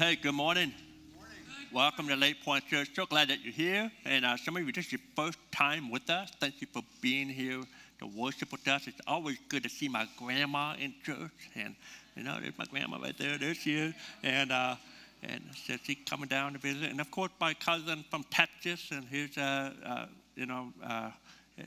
[0.00, 0.72] hey, good morning.
[1.74, 2.88] Welcome to Lake Point Church.
[2.94, 3.92] So glad that you're here.
[4.06, 6.32] And uh, some of you, this is your first time with us.
[6.40, 7.60] Thank you for being here
[7.98, 8.86] to worship with us.
[8.86, 11.50] It's always good to see my grandma in church.
[11.54, 11.76] And,
[12.16, 13.94] you know, there's my grandma right there this year.
[14.22, 14.76] And, uh,
[15.22, 16.88] and so she's coming down to visit.
[16.88, 18.88] And, of course, my cousin from Texas.
[18.92, 21.10] And here's, uh, uh, you know, uh,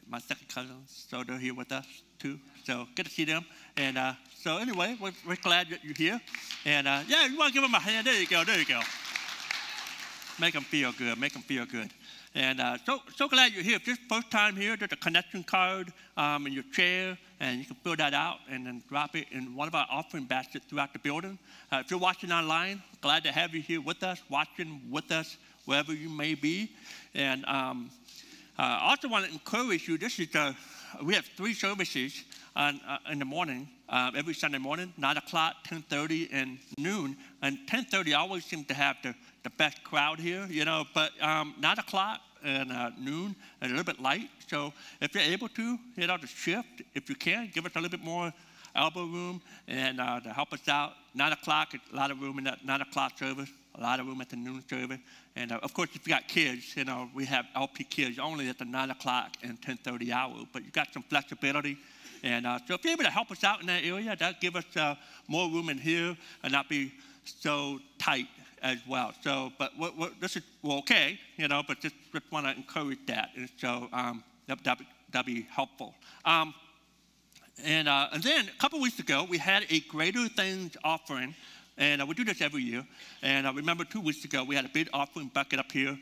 [0.07, 0.75] my second cousin.
[0.87, 1.85] So they're here with us,
[2.19, 2.39] too.
[2.63, 3.45] So good to see them.
[3.77, 6.21] And uh, so anyway, we're, we're, glad that you're here.
[6.65, 8.07] And uh, yeah, you want to give them a hand?
[8.07, 8.43] There you go.
[8.43, 8.81] There you go.
[10.39, 11.17] Make them feel good.
[11.19, 11.89] Make them feel good.
[12.35, 13.75] And uh, so, so glad you're here.
[13.75, 17.65] If this first time here, there's a connection card um, in your chair, and you
[17.65, 20.93] can fill that out and then drop it in one of our offering baskets throughout
[20.93, 21.37] the building.
[21.71, 25.37] Uh, if you're watching online, glad to have you here with us, watching with us
[25.65, 26.71] wherever you may be.
[27.13, 28.02] And um, uh,
[28.57, 29.97] I also want to encourage you.
[29.97, 30.55] This is the,
[31.03, 32.23] we have three services
[32.55, 37.17] on, uh, in the morning, uh, every Sunday morning, 9 o'clock, 10.30, and noon.
[37.41, 41.55] And 10.30 always seems to have the, the best crowd here, you know, but um,
[41.59, 44.29] 9 o'clock and uh, noon, and a little bit light.
[44.47, 47.79] So if you're able to, you know, to shift, if you can, give us a
[47.79, 48.31] little bit more
[48.75, 50.93] elbow room and uh, to help us out.
[51.15, 54.21] 9 o'clock, a lot of room in that 9 o'clock service, a lot of room
[54.21, 54.99] at the noon service.
[55.35, 58.49] And uh, of course, if you got kids, you know, we have LP kids only
[58.49, 61.77] at the 9 o'clock and 10.30 hour, but you got some flexibility
[62.23, 64.55] and uh, so if you're able to help us out in that area, that'll give
[64.55, 64.95] us uh,
[65.27, 66.93] more room in here and not be
[67.25, 68.27] so tight
[68.61, 69.11] as well.
[69.21, 73.05] So, but we're, we're, this is okay, you know, but just, just want to encourage
[73.07, 73.31] that.
[73.35, 74.79] And so um, that, that,
[75.11, 75.93] that'd be helpful.
[76.23, 76.53] Um,
[77.63, 81.35] and, uh, and then a couple weeks ago, we had a Greater Things offering.
[81.77, 82.85] And uh, we do this every year.
[83.21, 85.97] And I remember two weeks ago, we had a big offering bucket up here.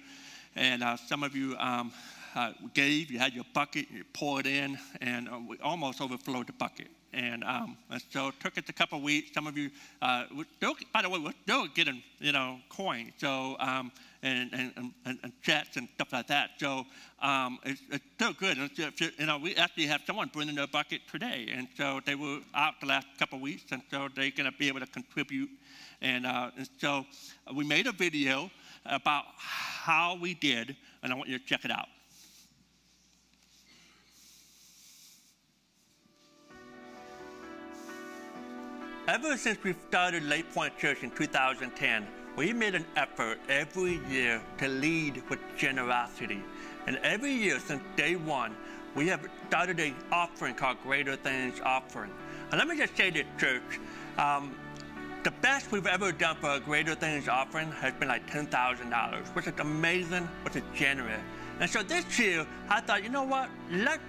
[0.56, 1.92] And uh, some of you um,
[2.36, 3.12] uh, gave.
[3.12, 6.88] You had your bucket, you pour it in, and uh, we almost overflowed the bucket.
[7.14, 9.34] And, um, and so it took us a couple of weeks.
[9.34, 9.70] Some of you,
[10.02, 10.26] uh,
[10.94, 13.12] by the way, we're still getting, you know, coins.
[13.18, 13.92] So, um,
[14.24, 16.52] and, and, and, and, checks and stuff like that.
[16.58, 16.86] So
[17.22, 18.58] um, it's, it's, still good.
[18.58, 18.70] And
[19.18, 21.50] you know, we actually have someone bringing their bucket today.
[21.54, 24.58] And so they were out the last couple of weeks, and so they're going to
[24.58, 25.50] be able to contribute.
[26.02, 27.06] And, uh, and so
[27.56, 28.50] we made a video
[28.86, 31.88] about how we did, and I want you to check it out.
[39.08, 42.08] Ever since we started Lake Point Church in 2010,
[42.38, 46.42] we made an effort every year to lead with generosity.
[46.88, 48.56] And every year since day one,
[48.96, 52.12] we have started an offering called Greater Things Offering.
[52.52, 53.80] And let me just say this, church,
[54.18, 54.56] um,
[55.24, 59.48] the best we've ever done for a Greater Things offering has been like $10,000, which
[59.48, 61.22] is amazing, which is generous.
[61.60, 63.50] And so this year, I thought, you know what?
[63.70, 64.02] Let's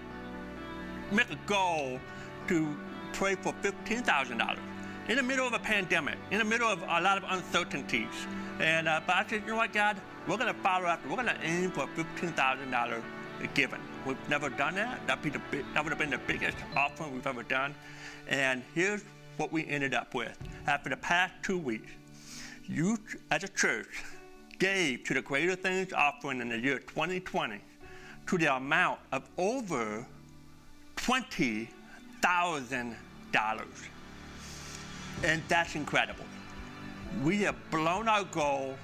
[1.10, 2.00] make a goal
[2.48, 2.76] to
[3.12, 4.58] pray for $15,000
[5.08, 8.26] in the middle of a pandemic, in the middle of a lot of uncertainties.
[8.60, 11.00] And uh, but I said, you know what, God, we're going to follow up.
[11.06, 13.02] We're going to aim for $15,000
[13.54, 13.80] given.
[14.06, 15.06] We've never done that.
[15.06, 15.40] That'd be the
[15.74, 17.74] that would have been the biggest offering we've ever done.
[18.28, 19.04] And here's
[19.36, 20.36] what we ended up with.
[20.66, 21.90] After the past two weeks,
[22.66, 22.98] you
[23.30, 24.02] as a church
[24.58, 27.60] gave to the Greater Things offering in the year 2020
[28.26, 30.06] to the amount of over
[30.96, 31.68] $20,000.
[35.24, 36.24] And that's incredible.
[37.24, 38.76] We have blown our goal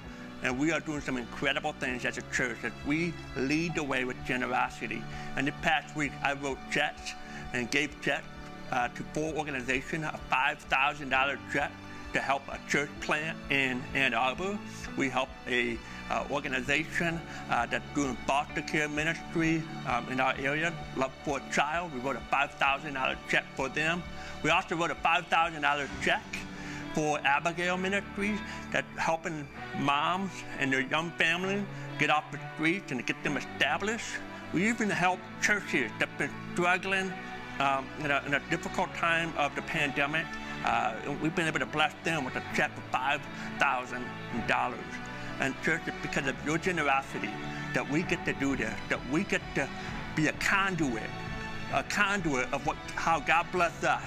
[0.43, 4.05] and we are doing some incredible things as a church as we lead the way
[4.05, 5.03] with generosity.
[5.35, 7.13] And the past week, I wrote checks
[7.53, 8.25] and gave checks
[8.71, 11.71] uh, to four organizations, a $5,000 check
[12.13, 14.57] to help a church plant in Ann Arbor.
[14.97, 15.77] We help a
[16.09, 21.53] uh, organization uh, that's doing foster care ministry um, in our area, Love for a
[21.53, 21.93] Child.
[21.93, 24.01] We wrote a $5,000 check for them.
[24.43, 26.23] We also wrote a $5,000 check
[26.93, 28.39] for Abigail Ministries
[28.71, 29.47] that's helping
[29.77, 31.63] moms and their young families
[31.99, 34.07] get off the streets and get them established.
[34.53, 37.13] We even help churches that have been struggling
[37.59, 40.25] um, in, a, in, a, difficult time of the pandemic.
[40.65, 44.75] Uh, we've been able to bless them with a check for $5,000.
[45.39, 47.29] And church, it's because of your generosity
[47.73, 49.69] that we get to do this, that we get to
[50.15, 51.09] be a conduit,
[51.73, 54.03] a conduit of what, how God blessed us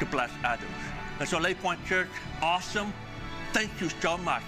[0.00, 0.68] to bless others.
[1.20, 2.08] And so, Lake Point Church,
[2.42, 2.92] awesome.
[3.52, 4.42] Thank you so much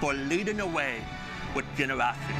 [0.00, 1.00] for leading the way
[1.54, 2.34] with generosity.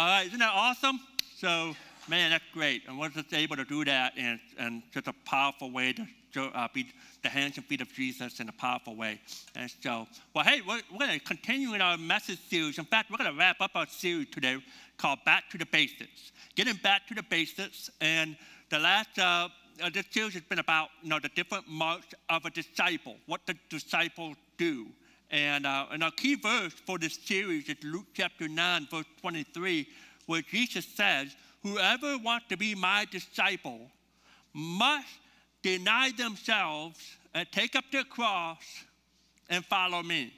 [0.00, 0.98] All right, isn't that awesome?
[1.36, 1.76] So,
[2.08, 2.84] man, that's great.
[2.88, 5.94] And we're just able to do that in, in such a powerful way
[6.32, 6.86] to uh, be
[7.22, 9.20] the hands and feet of Jesus in a powerful way.
[9.54, 12.78] And so, well, hey, we're, we're going to continue in our message series.
[12.78, 14.56] In fact, we're going to wrap up our series today
[14.96, 16.32] called Back to the Basics.
[16.54, 17.90] Getting back to the basics.
[18.00, 18.38] And
[18.70, 19.50] the last uh,
[19.82, 23.42] uh, this series has been about you know the different marks of a disciple, what
[23.46, 24.86] the disciples do.
[25.30, 29.86] And, uh, and our key verse for this series is Luke chapter 9, verse 23,
[30.26, 33.90] where Jesus says, Whoever wants to be my disciple
[34.52, 35.06] must
[35.62, 36.98] deny themselves
[37.34, 38.64] and take up their cross
[39.48, 40.32] and follow me.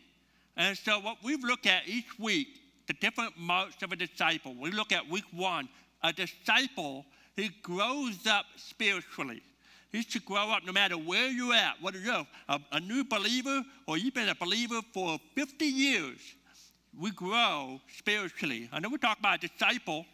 [0.57, 2.49] And so, what we've looked at each week,
[2.87, 4.55] the different marks of a disciple.
[4.55, 5.69] We look at week one,
[6.03, 7.07] a disciple,
[7.37, 9.43] he grows up spiritually.
[9.93, 13.63] He to grow up no matter where you're at, whether you're a, a new believer
[13.87, 16.19] or you've been a believer for 50 years.
[16.99, 18.69] We grow spiritually.
[18.73, 20.07] I know we talk about a disciple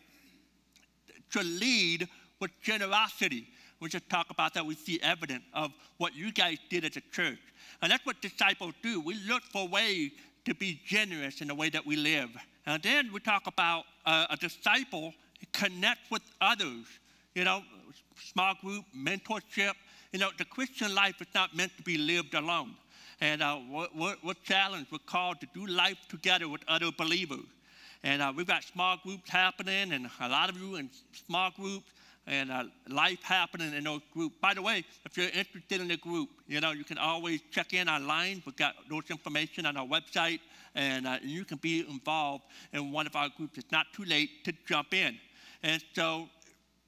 [1.30, 2.08] to lead
[2.40, 3.46] with generosity.
[3.80, 4.66] We just talk about that.
[4.66, 7.38] We see evidence of what you guys did as a church.
[7.80, 9.00] And that's what disciples do.
[9.00, 10.10] We look for ways
[10.44, 12.30] to be generous in the way that we live.
[12.66, 15.14] And then we talk about uh, a disciple
[15.52, 16.86] connect with others.
[17.34, 17.62] You know,
[18.16, 19.74] small group, mentorship.
[20.12, 22.74] You know, the Christian life is not meant to be lived alone.
[23.20, 23.58] And uh,
[23.94, 27.46] we're, we're, challenged, we're called to do life together with other believers.
[28.04, 30.88] And uh, we've got small groups happening, and a lot of you in
[31.26, 31.90] small groups,
[32.28, 34.36] and uh, life happening in those groups.
[34.40, 37.72] By the way, if you're interested in a group, you know, you can always check
[37.72, 38.42] in online.
[38.44, 40.40] We've got those information on our website,
[40.74, 43.58] and uh, you can be involved in one of our groups.
[43.58, 45.18] It's not too late to jump in.
[45.62, 46.28] And so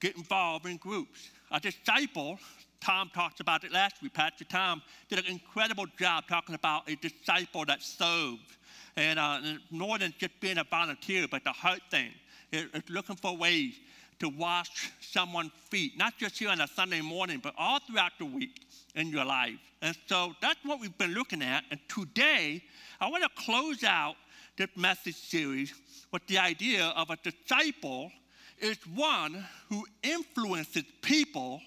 [0.00, 1.31] get involved in groups.
[1.52, 2.38] A disciple,
[2.81, 6.97] Tom talked about it last week, Pastor Tom did an incredible job talking about a
[6.97, 8.58] disciple that serves.
[8.97, 12.11] And uh, more than just being a volunteer, but the heart thing.
[12.52, 13.75] it's looking for ways
[14.20, 18.26] to wash someone's feet, not just here on a Sunday morning, but all throughout the
[18.26, 19.58] week in your life.
[19.82, 21.64] And so that's what we've been looking at.
[21.70, 22.62] And today,
[23.00, 24.17] I want to close out
[24.58, 25.73] this message series
[26.12, 28.12] with the idea of a disciple
[28.61, 31.61] is one who influences people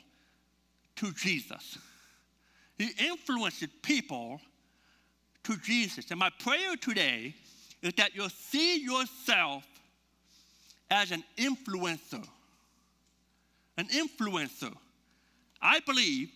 [0.97, 1.77] to Jesus.
[2.77, 4.39] He influences people
[5.43, 6.09] to Jesus.
[6.11, 7.35] And my prayer today
[7.81, 9.63] is that you'll see yourself
[10.89, 12.25] as an influencer.
[13.77, 14.73] An influencer.
[15.61, 16.29] I believe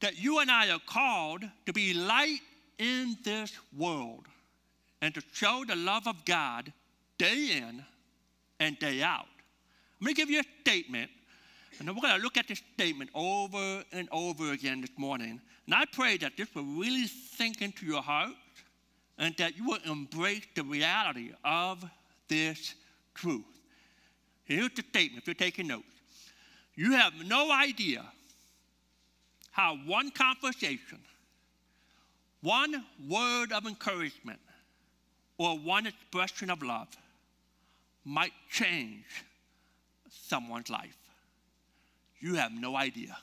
[0.00, 2.40] that you and I are called to be light
[2.78, 4.26] in this world
[5.00, 6.72] and to show the love of God
[7.18, 7.84] day in
[8.60, 9.26] and day out.
[10.00, 11.10] I'm going to give you a statement,
[11.78, 15.40] and then we're going to look at this statement over and over again this morning.
[15.66, 18.34] And I pray that this will really sink into your heart
[19.18, 21.84] and that you will embrace the reality of
[22.28, 22.74] this
[23.14, 23.44] truth.
[24.44, 25.84] Here's the statement if you're taking notes.
[26.74, 28.04] You have no idea
[29.52, 30.98] how one conversation,
[32.42, 34.40] one word of encouragement,
[35.38, 36.88] or one expression of love
[38.04, 39.24] might change
[40.22, 40.96] someone's life.
[42.20, 43.16] You have no idea.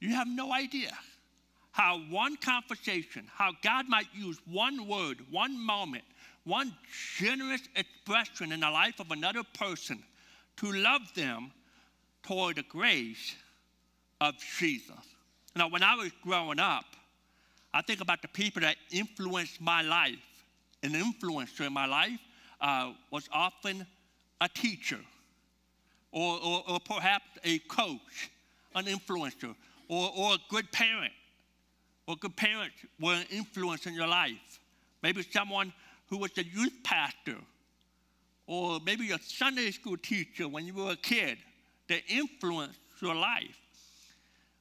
[0.00, 0.92] You have no idea
[1.72, 6.04] how one conversation, how God might use one word, one moment,
[6.44, 6.74] one
[7.18, 10.02] generous expression in the life of another person
[10.56, 11.52] to love them
[12.22, 13.34] toward the grace
[14.20, 14.96] of Jesus.
[15.54, 16.84] Now, when I was growing up,
[17.74, 20.14] I think about the people that influenced my life.
[20.82, 22.20] An influencer in my life
[22.60, 23.86] uh, was often
[24.40, 25.00] a teacher
[26.12, 28.30] or, or, or perhaps a coach,
[28.74, 29.54] an influencer,
[29.88, 31.12] or, or a good parent,
[32.06, 34.60] or good parents were an influence in your life.
[35.02, 35.72] Maybe someone
[36.08, 37.36] who was a youth pastor,
[38.46, 41.38] or maybe a Sunday school teacher when you were a kid
[41.88, 43.58] that influenced your life.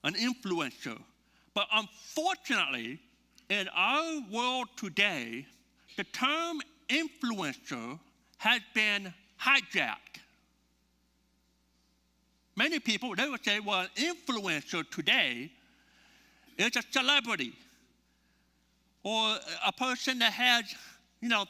[0.04, 1.00] An influencer.
[1.54, 3.00] But unfortunately,
[3.50, 5.46] in our world today,
[5.98, 8.00] the term influencer
[8.38, 10.05] has been hijacked
[12.56, 15.52] Many people, they would say, well, an influencer today
[16.58, 17.54] is a celebrity
[19.04, 20.64] or a person that has,
[21.22, 21.46] you know,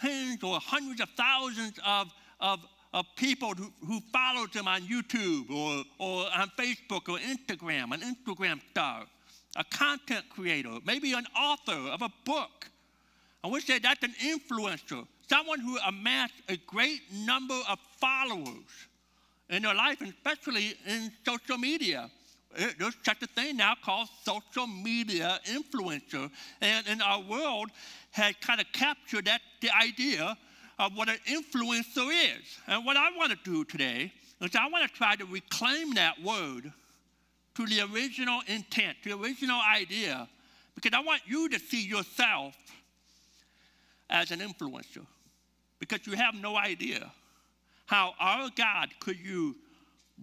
[0.00, 2.60] tens or hundreds of thousands of, of,
[2.94, 8.00] of people who, who follow them on YouTube or, or on Facebook or Instagram, an
[8.00, 9.04] Instagram star,
[9.56, 12.68] a content creator, maybe an author of a book.
[13.42, 18.86] I would say that's an influencer, someone who amassed a great number of followers
[19.52, 22.10] in their life, and especially in social media.
[22.78, 26.30] There's such a thing now called social media influencer.
[26.60, 27.70] And, and our world
[28.12, 30.36] has kind of captured that the idea
[30.78, 32.58] of what an influencer is.
[32.66, 36.22] And what I want to do today is I want to try to reclaim that
[36.22, 36.72] word
[37.54, 40.28] to the original intent, the original idea,
[40.74, 42.54] because I want you to see yourself
[44.08, 45.06] as an influencer,
[45.78, 47.10] because you have no idea
[47.86, 49.56] how our God could use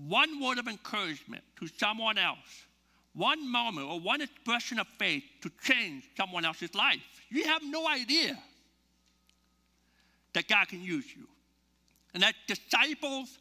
[0.08, 2.66] one word of encouragement to someone else,
[3.14, 7.88] one moment or one expression of faith to change someone else's life, you have no
[7.88, 8.38] idea
[10.34, 11.28] that God can use you.
[12.14, 13.38] And that disciples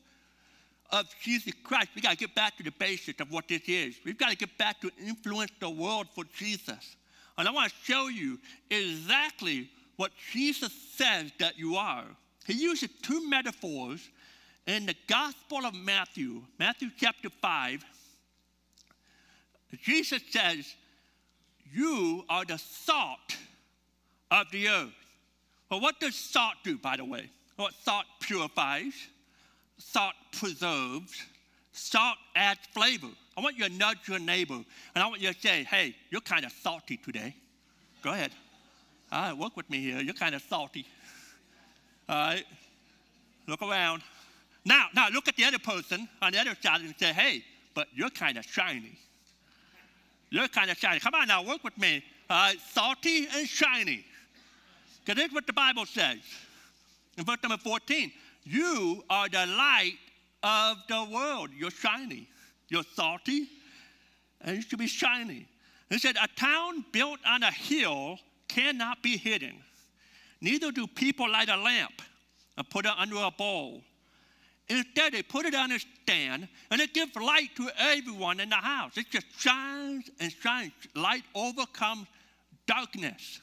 [0.90, 3.96] of Jesus Christ, we got to get back to the basics of what this is.
[4.04, 6.96] We've got to get back to influence the world for Jesus.
[7.36, 8.38] And I want to show you
[8.70, 12.04] exactly what Jesus says that you are.
[12.48, 14.08] He uses two metaphors
[14.66, 17.84] in the Gospel of Matthew, Matthew chapter 5.
[19.82, 20.74] Jesus says,
[21.70, 23.36] You are the salt
[24.30, 24.94] of the earth.
[25.70, 27.30] Well, what does salt do, by the way?
[27.56, 28.94] What salt purifies,
[29.76, 31.22] salt preserves,
[31.72, 33.08] salt adds flavor.
[33.36, 34.54] I want you to nudge your neighbor
[34.94, 37.36] and I want you to say, Hey, you're kind of salty today.
[38.02, 38.30] Go ahead.
[39.12, 40.00] All right, work with me here.
[40.00, 40.86] You're kind of salty.
[42.08, 42.44] All right.
[43.46, 44.02] Look around.
[44.64, 47.42] Now, now look at the other person on the other side and say, hey,
[47.74, 48.98] but you're kind of shiny.
[50.30, 51.00] You're kind of shiny.
[51.00, 52.04] Come on now, work with me.
[52.28, 54.04] All right, salty and shiny.
[55.04, 56.18] Because that's what the Bible says.
[57.16, 58.12] In verse number 14,
[58.44, 59.94] you are the light
[60.42, 61.50] of the world.
[61.56, 62.28] You're shiny.
[62.68, 63.48] You're salty,
[64.42, 65.46] and you should be shiny.
[65.88, 69.54] He said, A town built on a hill cannot be hidden.
[70.40, 72.02] Neither do people light a lamp
[72.56, 73.82] and put it under a bowl.
[74.68, 78.56] Instead, they put it on a stand and it gives light to everyone in the
[78.56, 78.96] house.
[78.96, 80.72] It just shines and shines.
[80.94, 82.06] Light overcomes
[82.66, 83.40] darkness.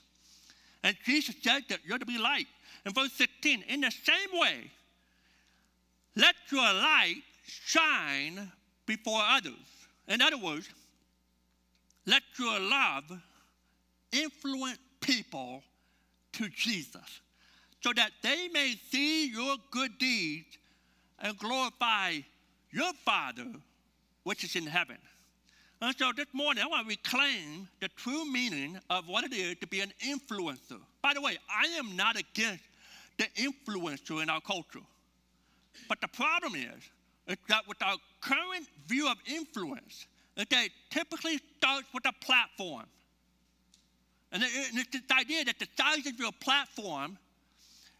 [0.83, 2.45] And Jesus said that you're to be light.
[2.85, 4.71] In verse 16, in the same way,
[6.15, 8.51] let your light shine
[8.85, 9.53] before others.
[10.07, 10.69] In other words,
[12.05, 13.03] let your love
[14.11, 15.63] influence people
[16.35, 17.21] to Jesus
[17.81, 20.57] so that they may see your good deeds
[21.19, 22.13] and glorify
[22.71, 23.47] your Father
[24.23, 24.97] which is in heaven.
[25.81, 29.55] And so this morning, I want to reclaim the true meaning of what it is
[29.59, 30.79] to be an influencer.
[31.01, 32.63] By the way, I am not against
[33.17, 34.79] the influencer in our culture.
[35.87, 36.81] But the problem is,
[37.27, 42.85] is that with our current view of influence, it typically starts with a platform.
[44.35, 47.17] And it's this idea that the size of your platform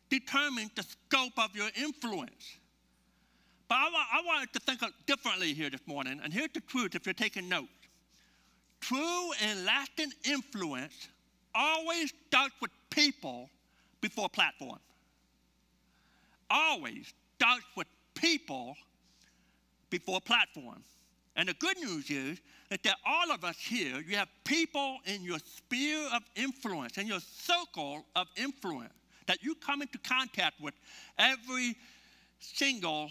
[0.10, 2.58] determines the scope of your influence.
[3.70, 7.06] But I, I wanted to think differently here this morning, and here's the truth if
[7.06, 7.70] you're taking notes.
[8.82, 11.08] True and lasting influence
[11.56, 13.50] always starts with people
[14.02, 14.80] before platform.
[16.50, 18.76] Always starts with people
[19.90, 20.84] before platform.
[21.36, 22.40] And the good news is
[22.70, 27.08] that that all of us here, you have people in your sphere of influence, in
[27.08, 28.94] your circle of influence,
[29.28, 30.74] that you come into contact with
[31.18, 31.76] every
[32.40, 33.10] single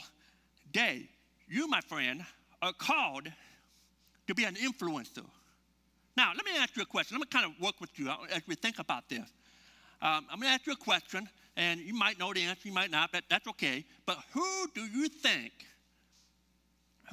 [0.72, 1.08] day.
[1.48, 2.24] You, my friend,
[2.62, 3.28] are called
[4.26, 5.24] to be an influencer.
[6.16, 7.18] Now, let me ask you a question.
[7.18, 9.28] Let me kind of work with you as we think about this.
[10.00, 12.72] Um, I'm going to ask you a question, and you might know the answer, you
[12.72, 13.84] might not, but that's okay.
[14.06, 15.52] But who do you think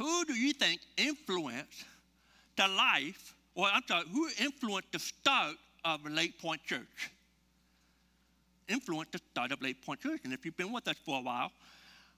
[0.01, 1.85] who do you think influenced
[2.57, 5.55] the life, or I'm sorry, who influenced the start
[5.85, 7.11] of Lake Point Church?
[8.67, 10.21] Influenced the start of Lake Point Church.
[10.23, 11.51] And if you've been with us for a while,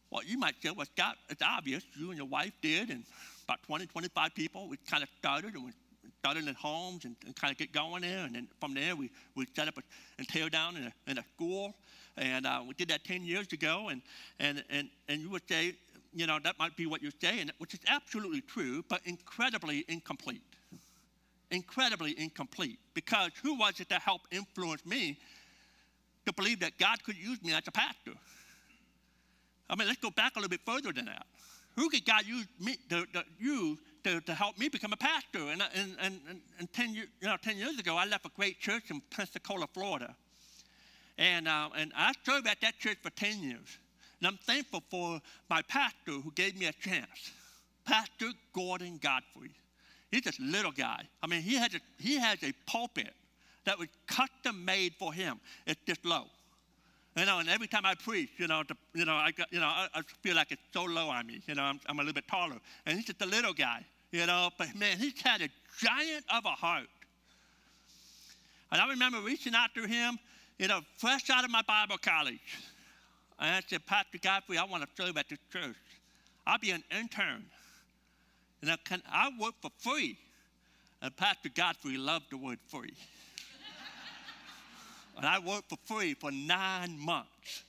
[0.09, 1.83] well, you might say, well, Scott, it's obvious.
[1.99, 3.03] You and your wife did, and
[3.43, 4.69] about 20, 25 people.
[4.69, 5.71] We kind of started, and we
[6.19, 8.23] started in homes and, and kind of get going there.
[8.23, 9.81] And then from there, we, we set up a,
[10.17, 11.73] and tear down in a, in a school.
[12.15, 13.89] And uh, we did that 10 years ago.
[13.89, 14.01] And,
[14.39, 15.73] and, and, and you would say,
[16.13, 20.41] you know, that might be what you're saying, which is absolutely true, but incredibly incomplete.
[21.51, 22.79] Incredibly incomplete.
[22.93, 25.17] Because who was it that helped influence me
[26.25, 28.13] to believe that God could use me as a pastor?
[29.69, 31.25] I mean, let's go back a little bit further than that.
[31.75, 35.49] Who could God use me to, to use to, to help me become a pastor?
[35.49, 38.59] And, and, and, and 10, year, you know, 10 years ago, I left a great
[38.59, 40.15] church in Pensacola, Florida.
[41.17, 43.77] And, uh, and I served at that church for 10 years.
[44.23, 47.33] And I'm thankful for my pastor who gave me a chance.
[47.83, 49.51] Pastor Gordon Godfrey.
[50.11, 51.01] He's this little guy.
[51.21, 53.13] I mean, he has a, he has a pulpit
[53.65, 55.41] that was custom made for him.
[55.67, 56.27] It's this low.
[57.17, 59.59] You know, and every time I preach, you know, the, you know, I got, you
[59.59, 61.41] know, I, I, feel like it's so low on me.
[61.45, 63.85] You know, I'm, I'm a little bit taller, and he's just a little guy.
[64.11, 65.49] You know, but man, he's had a
[65.79, 66.87] giant of a heart.
[68.71, 70.17] And I remember reaching out to him,
[70.59, 72.39] you know, fresh out of my Bible college.
[73.43, 75.75] And I said, Pastor Godfrey, I want to serve at this church.
[76.47, 77.43] I'll be an intern.
[78.61, 80.17] And I, can, I work for free.
[81.01, 82.93] And Pastor Godfrey loved the word free.
[85.17, 87.63] and I worked for free for nine months.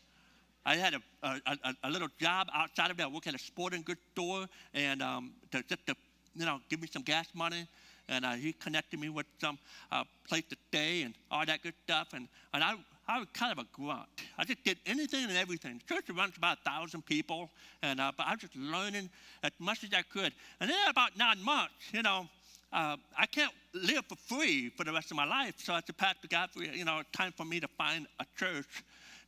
[0.64, 3.06] I had a, a, a, a little job outside of that.
[3.06, 5.96] I worked at a sporting goods store and um, to, just to,
[6.36, 7.66] you know, give me some gas money.
[8.08, 9.58] And uh, he connected me with some
[9.90, 12.12] uh, place to stay and all that good stuff.
[12.12, 12.74] And, and I,
[13.06, 14.08] I was kind of a grunt.
[14.38, 15.80] I just did anything and everything.
[15.86, 17.50] The church runs about a thousand people,
[17.82, 19.10] and uh, but I was just learning
[19.42, 20.32] as much as I could.
[20.60, 22.26] And then about nine months, you know,
[22.72, 25.54] uh, I can't live for free for the rest of my life.
[25.58, 28.82] So I said, Pastor Godfrey, you know, time for me to find a church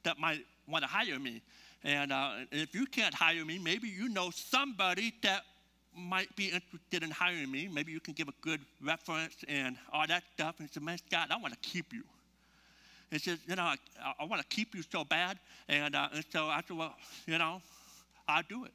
[0.04, 1.42] that might want to hire me.
[1.84, 5.42] And uh, if you can't hire me, maybe you know somebody that
[5.96, 7.68] might be interested in hiring me.
[7.72, 10.56] Maybe you can give a good reference and all that stuff.
[10.58, 12.02] And he said, man, Scott, I want to keep you.
[13.10, 13.76] He says, you know, I,
[14.18, 15.38] I want to keep you so bad.
[15.68, 16.94] And, uh, and so I said, well,
[17.26, 17.60] you know,
[18.28, 18.72] I'll do it.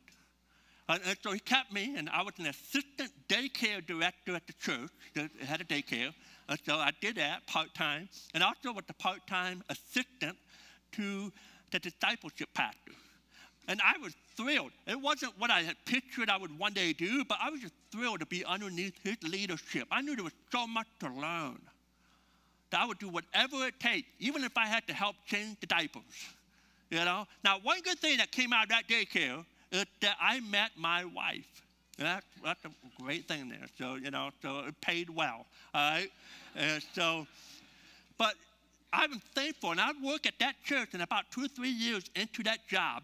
[0.87, 4.53] And, and, so he kept me, and I was an assistant daycare director at the
[4.53, 6.13] church that had a daycare.
[6.49, 10.37] And so I did that part time, and also was the part time assistant
[10.93, 11.31] to
[11.71, 12.91] the discipleship pastor.
[13.67, 14.71] And I was thrilled.
[14.87, 17.75] It wasn't what I had pictured I would one day do, but I was just
[17.91, 19.87] thrilled to be underneath his leadership.
[19.91, 21.59] I knew there was so much to learn
[22.71, 25.67] that I would do whatever it takes, even if I had to help change the
[25.67, 26.03] diapers.
[26.89, 27.25] You know?
[27.43, 31.05] Now, one good thing that came out of that daycare is that I met my
[31.05, 31.63] wife.
[31.97, 33.67] That's, that's a great thing there.
[33.77, 35.45] So, you know, so it paid well.
[35.73, 36.09] All right?
[36.55, 37.27] And so,
[38.17, 38.35] but
[38.91, 42.43] I'm thankful, and I work at that church, and about two or three years into
[42.43, 43.03] that job,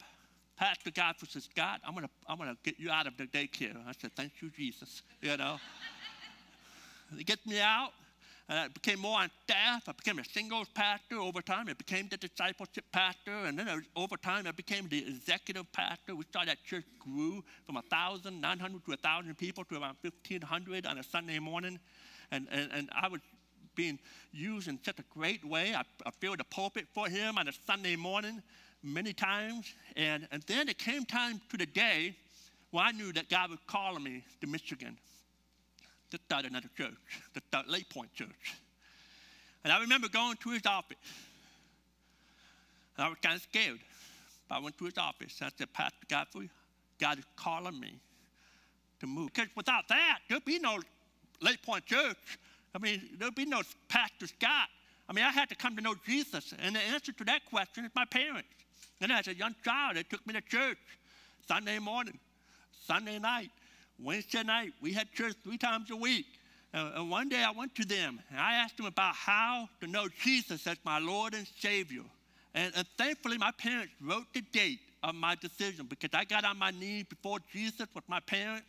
[0.57, 3.77] Pastor Godfrey says, God, I'm gonna, I'm gonna get you out of the daycare.
[3.87, 5.03] I said, Thank you, Jesus.
[5.21, 5.57] You know.
[7.15, 7.91] he gets me out.
[8.49, 9.89] And I became more on staff.
[9.89, 11.67] I became a singles pastor over time.
[11.67, 13.33] I became the discipleship pastor.
[13.45, 16.15] And then uh, over time, I became the executive pastor.
[16.15, 21.03] We saw that church grew from 1,900 to 1,000 people to around 1,500 on a
[21.03, 21.77] Sunday morning.
[22.31, 23.19] And, and, and I was
[23.75, 23.99] being
[24.31, 25.75] used in such a great way.
[25.75, 28.41] I, I filled the pulpit for him on a Sunday morning
[28.81, 29.73] many times.
[29.97, 32.15] And, and then it came time to the day
[32.71, 34.97] where I knew that God was calling me to Michigan
[36.11, 38.55] to start another church, to start Lake Point Church.
[39.63, 40.97] And I remember going to his office.
[42.97, 43.79] And I was kind of scared.
[44.47, 45.39] But I went to his office.
[45.41, 46.49] I said, Pastor Godfrey,
[46.99, 47.99] God is calling me
[48.99, 49.33] to move.
[49.33, 50.79] Because without that, there'd be no
[51.41, 52.39] Lake Point Church.
[52.73, 54.69] I mean, there'd be no Pastor Scott.
[55.09, 56.53] I mean, I had to come to know Jesus.
[56.59, 58.49] And the answer to that question is my parents.
[58.99, 60.77] And as a young child, they took me to church
[61.47, 62.17] Sunday morning,
[62.85, 63.51] Sunday night,
[63.99, 66.25] Wednesday night, we had church three times a week.
[66.73, 70.07] And one day I went to them and I asked them about how to know
[70.23, 72.03] Jesus as my Lord and Savior.
[72.53, 76.57] And, and thankfully, my parents wrote the date of my decision because I got on
[76.57, 78.67] my knees before Jesus with my parents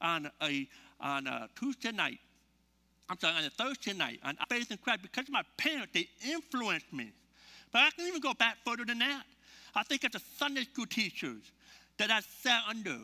[0.00, 0.68] on a,
[1.00, 2.18] on a Tuesday night.
[3.08, 6.92] I'm sorry, on a Thursday night on faith in Christ because my parents, they influenced
[6.92, 7.12] me.
[7.72, 9.22] But I can even go back further than that.
[9.74, 11.42] I think as the Sunday school teachers
[11.98, 12.98] that I sat under,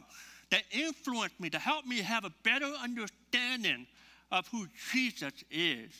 [0.51, 3.87] that influenced me to help me have a better understanding
[4.31, 5.91] of who Jesus is.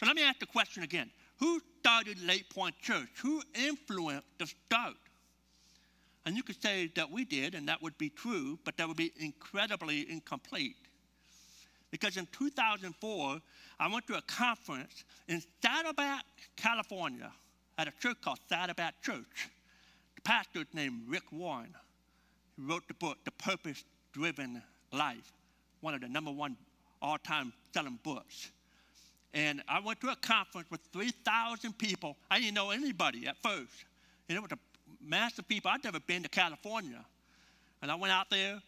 [0.00, 3.08] So let me ask the question again Who started Lake Point Church?
[3.22, 4.94] Who influenced the start?
[6.26, 8.96] And you could say that we did, and that would be true, but that would
[8.96, 10.76] be incredibly incomplete.
[11.90, 13.40] Because in 2004,
[13.78, 16.24] I went to a conference in Saddleback,
[16.56, 17.30] California,
[17.76, 19.50] at a church called Saddleback Church.
[20.16, 21.74] The pastor named Rick Warren.
[22.58, 24.62] Wrote the book, The Purpose Driven
[24.92, 25.32] Life,
[25.80, 26.56] one of the number one
[27.02, 28.50] all time selling books.
[29.34, 32.16] And I went to a conference with 3,000 people.
[32.30, 33.84] I didn't know anybody at first.
[34.28, 34.58] And it was a
[35.02, 35.70] mass of people.
[35.70, 37.04] I'd never been to California.
[37.82, 38.60] And I went out there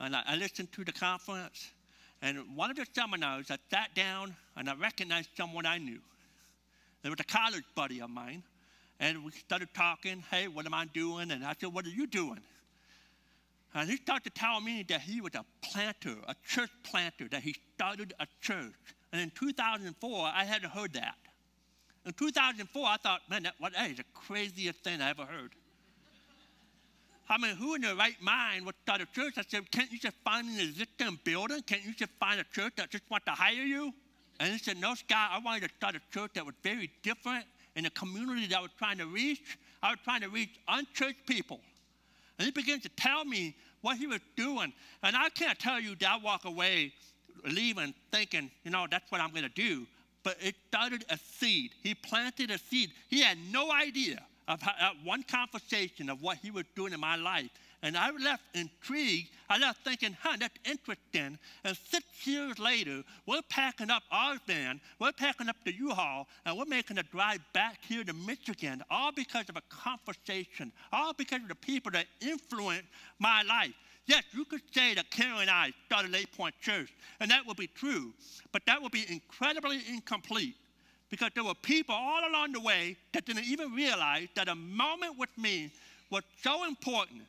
[0.00, 1.70] and I, I listened to the conference.
[2.20, 6.00] And one of the seminars, I sat down and I recognized someone I knew.
[7.02, 8.42] There was a college buddy of mine.
[8.98, 11.30] And we started talking, hey, what am I doing?
[11.30, 12.40] And I said, what are you doing?
[13.74, 17.42] And he started to tell me that he was a planter, a church planter, that
[17.42, 18.74] he started a church.
[19.12, 21.16] And in 2004, I hadn't heard that.
[22.04, 25.52] In 2004, I thought, man, that, that is the craziest thing I ever heard.
[27.28, 29.34] I mean, who in their right mind would start a church?
[29.38, 31.62] I said, can't you just find an existing building?
[31.62, 33.92] Can't you just find a church that just wants to hire you?
[34.40, 37.46] And he said, no, Scott, I wanted to start a church that was very different
[37.76, 39.56] in the community that I was trying to reach.
[39.82, 41.60] I was trying to reach unchurched people.
[42.38, 44.72] And he began to tell me what he was doing.
[45.02, 46.92] And I can't tell you that I walk away
[47.44, 49.86] leaving thinking, you know, that's what I'm going to do.
[50.22, 51.72] But it started a seed.
[51.82, 52.92] He planted a seed.
[53.08, 57.00] He had no idea of how, uh, one conversation of what he was doing in
[57.00, 57.50] my life.
[57.82, 59.30] And I left intrigued.
[59.50, 61.38] I left thinking, huh, that's interesting.
[61.64, 66.56] And six, years later, we're packing up our van, we're packing up the U-Haul, and
[66.56, 71.42] we're making a drive back here to Michigan, all because of a conversation, all because
[71.42, 73.74] of the people that influenced my life.
[74.06, 77.56] Yes, you could say that Karen and I started Lake Point Church, and that would
[77.56, 78.12] be true,
[78.52, 80.54] but that would be incredibly incomplete
[81.10, 85.18] because there were people all along the way that didn't even realize that a moment
[85.18, 85.70] with me
[86.10, 87.22] was so important,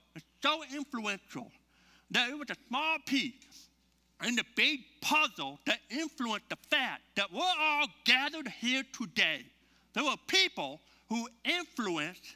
[0.44, 1.50] so influential,
[2.12, 3.70] that it was a small piece
[4.26, 9.44] in the big puzzle that influenced the fact that we're all gathered here today.
[9.94, 12.36] There were people who influenced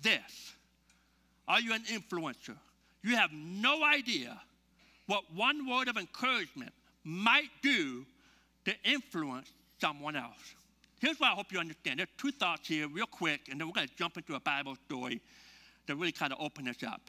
[0.00, 0.52] this.
[1.48, 2.56] Are you an influencer?
[3.02, 4.40] You have no idea
[5.06, 6.72] what one word of encouragement
[7.04, 8.04] might do
[8.64, 10.54] to influence someone else.
[11.00, 11.98] Here's what I hope you understand.
[11.98, 14.40] There are two thoughts here, real quick, and then we're going to jump into a
[14.40, 15.20] Bible story
[15.88, 17.00] to really kind of open this up.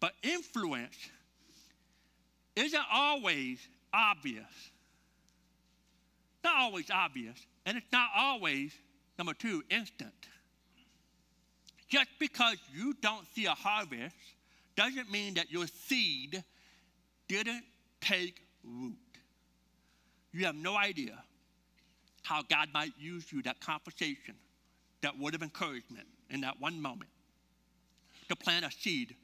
[0.00, 0.96] But influence
[2.54, 3.58] isn't always
[3.92, 4.44] obvious.
[6.44, 8.72] Not always obvious, and it's not always,
[9.18, 10.12] number two, instant.
[11.88, 14.14] Just because you don't see a harvest
[14.76, 16.42] doesn't mean that your seed
[17.28, 17.64] didn't
[18.00, 18.94] take root.
[20.32, 21.18] You have no idea
[22.22, 24.34] how God might use you, that conversation,
[25.00, 27.10] that word of encouragement in that one moment,
[28.28, 29.14] to plant a seed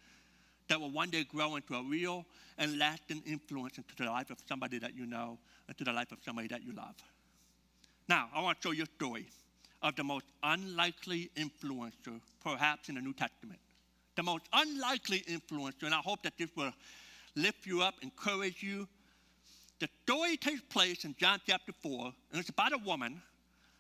[0.73, 2.25] that will one day grow into a real
[2.59, 6.19] and lasting influence into the life of somebody that you know, into the life of
[6.25, 6.95] somebody that you love.
[8.09, 9.27] Now, I want to show you a story
[9.83, 13.59] of the most unlikely influencer, perhaps in the New Testament
[14.17, 16.73] the most unlikely influencer, and I hope that this will
[17.35, 18.87] lift you up, encourage you.
[19.81, 23.23] The story takes place in John chapter 4, and it's about a woman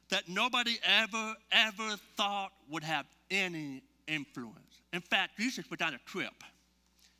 [0.08, 4.80] that nobody ever, ever thought would have any influence.
[4.92, 6.32] In fact, Jesus was on a trip.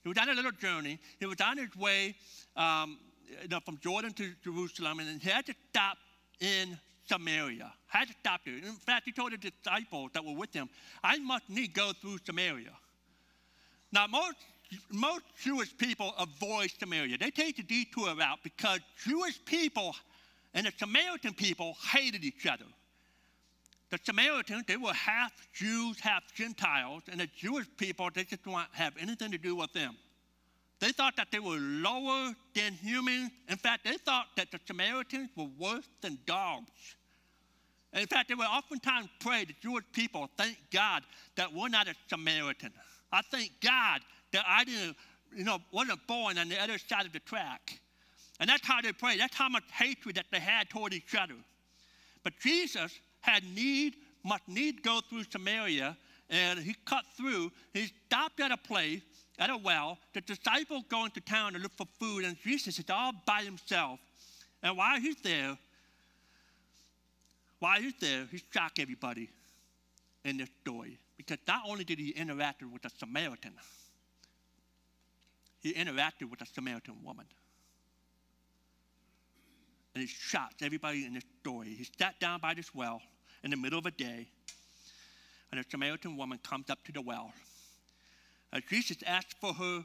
[0.03, 0.99] He was on a little journey.
[1.21, 2.15] He was on his way
[2.57, 2.99] um,
[3.43, 5.97] you know, from Jordan to Jerusalem, and he had to stop
[6.41, 7.73] in Samaria.
[7.87, 8.57] Had to stop there.
[8.57, 10.69] In fact, he told the disciples that were with him,
[11.03, 12.73] I must need go through Samaria.
[13.93, 14.37] Now, most,
[14.91, 17.19] most Jewish people avoid Samaria.
[17.19, 19.95] They take the detour route because Jewish people
[20.55, 22.65] and the Samaritan people hated each other.
[23.93, 28.65] The Samaritans, they were half Jews, half Gentiles, and the Jewish people, they just don't
[28.73, 29.99] have anything to do with them.
[30.81, 33.33] They thought that they were lower than humans.
[33.51, 36.71] In fact, they thought that the Samaritans were worse than dogs.
[37.93, 41.03] And in fact, they would oftentimes pray, the Jewish people, thank God
[41.37, 42.73] that we're not a Samaritan.
[43.13, 44.01] I thank God
[44.33, 44.97] that I didn't,
[45.37, 47.79] you know, wasn't born on the other side of the track.
[48.41, 49.21] And that's how they prayed.
[49.21, 51.37] That's how much hatred that they had toward each other.
[52.25, 55.97] But Jesus had need, must need go through Samaria,
[56.29, 57.51] and he cut through.
[57.73, 59.03] He stopped at a place,
[59.39, 59.99] at a well.
[60.13, 63.99] The disciples go into town to look for food, and Jesus is all by himself.
[64.63, 65.57] And while he's there,
[67.59, 69.31] while he's there, he shocked everybody
[70.25, 70.99] in this story.
[71.17, 73.53] Because not only did he interact with a Samaritan,
[75.61, 77.27] he interacted with a Samaritan woman.
[79.95, 81.75] And he shocked everybody in this story.
[81.75, 83.01] He sat down by this well
[83.43, 84.29] in the middle of a day,
[85.51, 87.33] and a Samaritan woman comes up to the well.
[88.53, 89.85] And Jesus asked for her,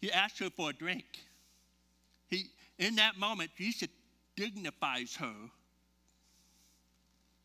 [0.00, 1.06] he asked her for a drink.
[2.28, 2.46] He,
[2.78, 3.88] in that moment, Jesus
[4.36, 5.34] dignifies her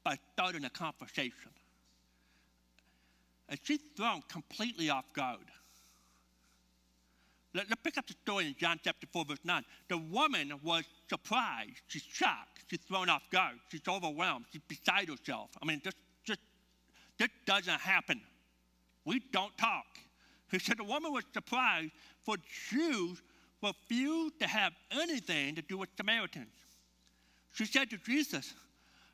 [0.04, 1.52] by starting a conversation
[3.52, 5.46] and she's thrown completely off guard.
[7.54, 9.64] Let, us pick up the story in John chapter 4, verse 9.
[9.90, 11.82] The woman was surprised.
[11.88, 12.64] She's shocked.
[12.68, 13.56] She's thrown off guard.
[13.70, 14.46] She's overwhelmed.
[14.52, 15.50] She's beside herself.
[15.62, 16.40] I mean, just, just,
[17.18, 18.22] this doesn't happen.
[19.04, 19.86] We don't talk.
[20.50, 21.92] He said the woman was surprised,
[22.24, 22.36] for
[22.70, 23.22] Jews
[23.62, 26.48] refused to have anything to do with Samaritans.
[27.54, 28.54] She said to Jesus,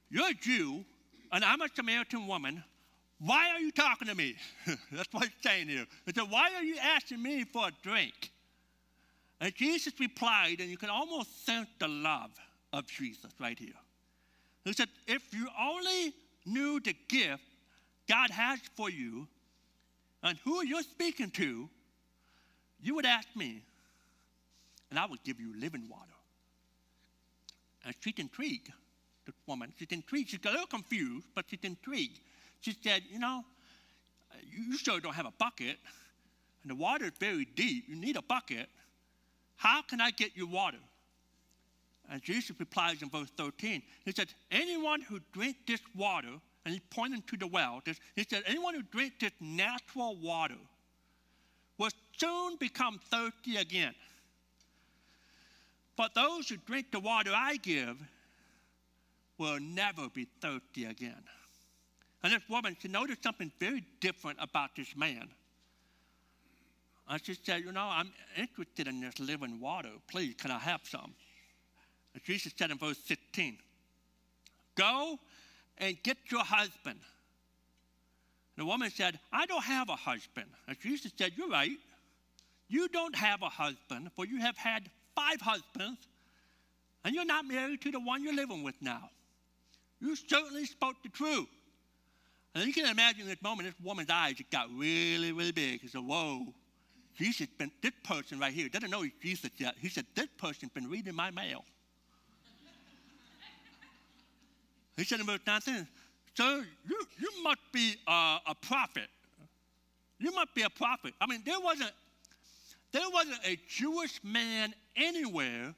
[0.09, 0.85] You're a Jew,
[1.31, 2.63] and I'm a Samaritan woman.
[3.19, 4.35] Why are you talking to me?
[4.91, 5.85] That's what he's saying here.
[6.05, 8.31] He said, Why are you asking me for a drink?
[9.39, 12.31] And Jesus replied, and you can almost sense the love
[12.73, 13.69] of Jesus right here.
[14.65, 16.13] He said, If you only
[16.45, 17.43] knew the gift
[18.07, 19.27] God has for you
[20.23, 21.69] and who you're speaking to,
[22.81, 23.61] you would ask me,
[24.89, 26.03] and I would give you living water.
[27.85, 28.71] And she's intrigued,
[29.25, 29.73] the woman.
[29.77, 30.29] She's intrigued.
[30.29, 32.19] She's a little confused, but she's intrigued.
[32.61, 33.43] She said, You know,
[34.43, 35.77] you sure don't have a bucket,
[36.63, 37.85] and the water is very deep.
[37.87, 38.67] You need a bucket.
[39.55, 40.77] How can I get you water?
[42.09, 43.81] And Jesus replies in verse 13.
[44.05, 48.25] He said, Anyone who drinks this water, and he's pointing to the well, this, he
[48.29, 50.55] said, Anyone who drinks this natural water
[51.77, 53.93] will soon become thirsty again.
[55.95, 57.97] But those who drink the water I give
[59.37, 61.23] will never be thirsty again.
[62.23, 65.29] And this woman, she noticed something very different about this man.
[67.09, 69.89] And she said, You know, I'm interested in this living water.
[70.09, 71.13] Please, can I have some?
[72.13, 73.57] And Jesus said in verse 16,
[74.75, 75.19] Go
[75.77, 76.99] and get your husband.
[78.55, 80.47] And The woman said, I don't have a husband.
[80.67, 81.77] And Jesus said, You're right.
[82.67, 86.07] You don't have a husband, for you have had five husbands,
[87.05, 89.09] and you're not married to the one you're living with now.
[90.01, 91.47] You certainly spoke the truth.
[92.55, 95.81] And you can imagine this moment, this woman's eyes just got really, really big.
[95.81, 96.53] He said, Whoa,
[97.17, 99.75] Jesus been, this person right here doesn't know Jesus yet.
[99.79, 101.65] He said, This person's been reading my mail.
[104.95, 105.87] he said in verse 19,
[106.35, 109.07] Sir, you, you must be a prophet.
[110.19, 111.13] You must be a prophet.
[111.21, 111.91] I mean, there wasn't,
[112.91, 115.73] there wasn't a Jewish man anywhere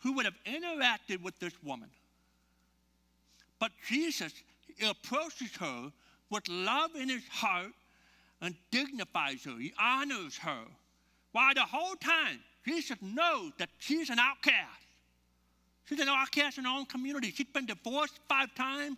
[0.00, 1.90] who would have interacted with this woman.
[3.58, 4.32] But Jesus
[4.82, 5.92] approaches her
[6.30, 7.72] with love in his heart
[8.40, 9.58] and dignifies her.
[9.58, 10.64] He honors her.
[11.32, 14.56] While the whole time, Jesus knows that she's an outcast.
[15.84, 17.32] She's an outcast in her own community.
[17.34, 18.96] She's been divorced five times,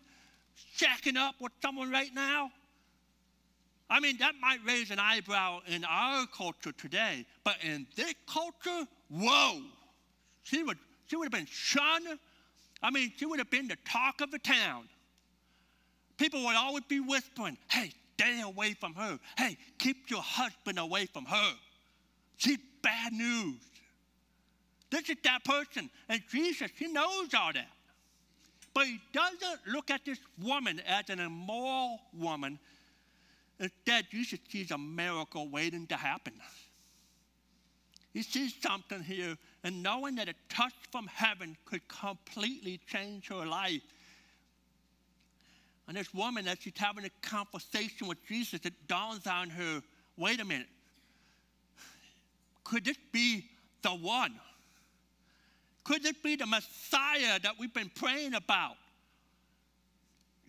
[0.77, 2.51] shacking up with someone right now.
[3.89, 8.87] I mean, that might raise an eyebrow in our culture today, but in this culture,
[9.11, 9.61] whoa,
[10.45, 12.19] she would, she would have been shunned.
[12.83, 14.89] I mean, she would have been the talk of the town.
[16.23, 19.19] People would always be whispering, hey, stay away from her.
[19.37, 21.53] Hey, keep your husband away from her.
[22.37, 23.59] She's bad news.
[24.89, 25.91] This is that person.
[26.09, 27.67] And Jesus, he knows all that.
[28.73, 32.61] But he doesn't look at this woman as an immoral woman.
[33.59, 36.35] Instead, Jesus sees a miracle waiting to happen.
[38.13, 43.45] He sees something here, and knowing that a touch from heaven could completely change her
[43.45, 43.83] life,
[45.89, 49.83] and this woman, as she's having a conversation with Jesus, it dawns on her
[50.17, 50.69] wait a minute.
[52.65, 53.47] Could this be
[53.83, 54.35] the one?
[55.85, 58.77] Could this be the Messiah that we've been praying about?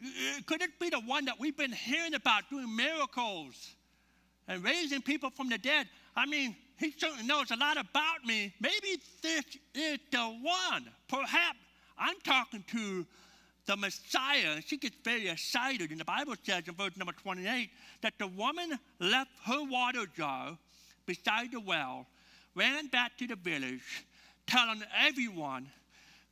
[0.03, 3.71] Uh, could it be the one that we've been hearing about doing miracles
[4.47, 5.87] and raising people from the dead?
[6.15, 8.53] I mean, he certainly knows a lot about me.
[8.59, 10.89] Maybe this is the one.
[11.07, 11.57] Perhaps
[11.97, 13.05] I'm talking to
[13.65, 15.91] the Messiah, she gets very excited.
[15.91, 17.69] And the Bible says in verse number 28
[18.01, 20.57] that the woman left her water jar
[21.05, 22.05] beside the well,
[22.55, 24.05] ran back to the village,
[24.47, 25.67] telling everyone,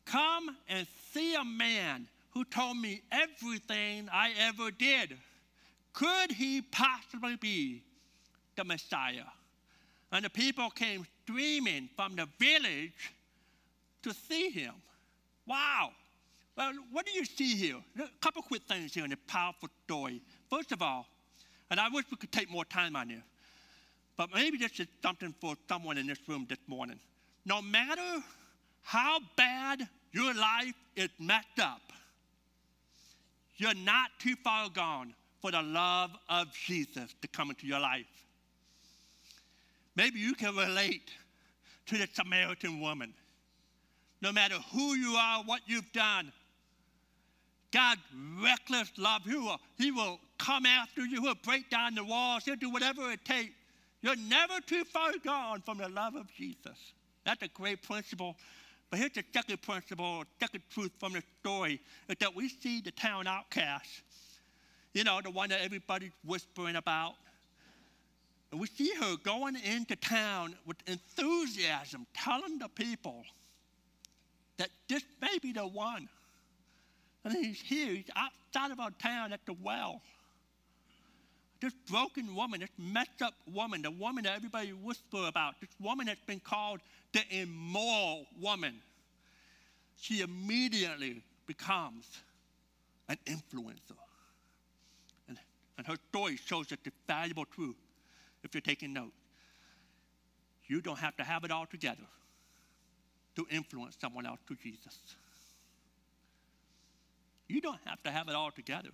[0.05, 5.17] Come and see a man who told me everything I ever did.
[5.93, 7.83] Could he possibly be
[8.55, 9.25] the Messiah?
[10.11, 13.13] And the people came streaming from the village
[14.03, 14.73] to see him.
[15.45, 15.91] Wow.
[16.61, 17.77] Well, what do you see here?
[17.97, 20.21] A couple quick things here in a powerful story.
[20.47, 21.07] First of all,
[21.71, 23.23] and I wish we could take more time on this,
[24.15, 26.99] but maybe this is something for someone in this room this morning.
[27.45, 28.23] No matter
[28.83, 31.81] how bad your life is messed up,
[33.57, 38.05] you're not too far gone for the love of Jesus to come into your life.
[39.95, 41.09] Maybe you can relate
[41.87, 43.15] to the Samaritan woman.
[44.21, 46.31] No matter who you are, what you've done,
[47.71, 48.01] God's
[48.41, 52.55] reckless love, he will, he will come after you, he'll break down the walls, he'll
[52.55, 53.51] do whatever it takes.
[54.01, 56.77] You're never too far gone from the love of Jesus.
[57.25, 58.35] That's a great principle.
[58.89, 61.79] But here's the second principle, second truth from the story,
[62.09, 64.01] is that we see the town outcast.
[64.93, 67.13] You know, the one that everybody's whispering about.
[68.51, 73.23] And we see her going into town with enthusiasm, telling the people
[74.57, 76.09] that this may be the one.
[77.23, 80.01] And he's here, he's outside of our town at the well.
[81.61, 86.07] This broken woman, this messed up woman, the woman that everybody whisper about, this woman
[86.07, 86.79] that's been called
[87.13, 88.81] the immoral woman,
[89.95, 92.05] she immediately becomes
[93.09, 93.97] an influencer.
[95.27, 95.37] And,
[95.77, 97.75] and her story shows us the valuable truth
[98.43, 99.11] if you're taking notes.
[100.65, 102.07] You don't have to have it all together
[103.35, 104.97] to influence someone else to Jesus.
[107.51, 108.89] You don't have to have it all together.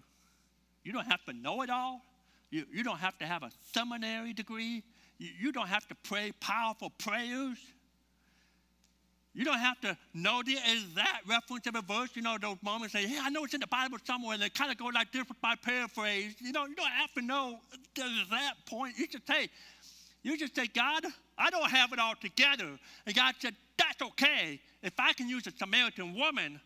[0.84, 2.02] You don't have to know it all.
[2.50, 4.84] You, you don't have to have a seminary degree.
[5.20, 7.58] You, you don't have to pray powerful prayers.
[9.36, 12.10] You don't have to know the exact reference of a verse.
[12.16, 14.50] You know, those moments say, hey, I know it's in the Bible somewhere, and they
[14.50, 16.34] kind of go like this my paraphrase.
[16.42, 17.60] You know, you don't have to know
[17.94, 18.98] the exact point.
[18.98, 19.50] You should say,
[20.24, 21.04] You just say, God,
[21.38, 22.80] I don't have it all together.
[23.06, 24.60] And God said, That's okay.
[24.82, 26.60] If I can use a Samaritan woman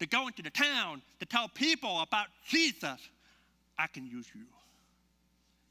[0.00, 2.98] to go into the town to tell people about Jesus,
[3.78, 4.44] I can use you.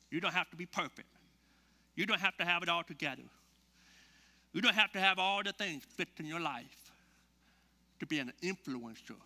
[0.09, 1.07] You don't have to be perfect.
[1.95, 3.23] You don't have to have it all together.
[4.53, 6.91] You don't have to have all the things fit in your life
[7.99, 9.17] to be an influencer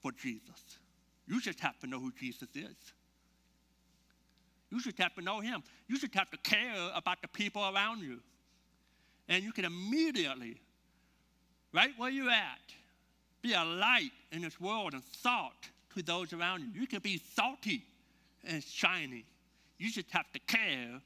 [0.00, 0.78] for Jesus.
[1.26, 2.76] You just have to know who Jesus is.
[4.70, 5.62] You should have to know him.
[5.88, 8.20] You should have to care about the people around you.
[9.28, 10.60] And you can immediately,
[11.72, 12.60] right where you're at,
[13.42, 15.52] be a light in this world and salt
[15.94, 16.80] to those around you.
[16.80, 17.84] You can be salty
[18.44, 19.24] and shiny.
[19.78, 21.00] You just have to care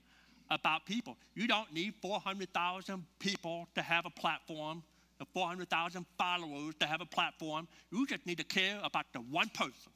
[0.50, 1.16] about people.
[1.34, 4.82] You don't need 400,000 people to have a platform,
[5.20, 7.68] or 400,000 followers to have a platform.
[7.92, 9.92] You just need to care about the one person